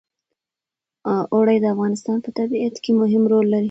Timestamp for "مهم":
3.01-3.23